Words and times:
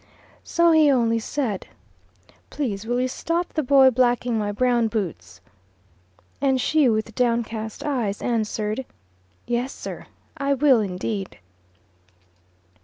So 0.43 0.71
he 0.71 0.89
only 0.89 1.19
said, 1.19 1.67
"Please 2.49 2.87
will 2.87 2.99
you 2.99 3.07
stop 3.07 3.49
the 3.53 3.61
boy 3.61 3.91
blacking 3.91 4.35
my 4.35 4.51
brown 4.51 4.87
boots," 4.87 5.39
and 6.41 6.59
she 6.59 6.89
with 6.89 7.13
downcast 7.13 7.83
eyes, 7.83 8.19
answered, 8.19 8.83
"Yes, 9.45 9.71
sir; 9.71 10.07
I 10.35 10.55
will 10.55 10.79
indeed." 10.79 11.37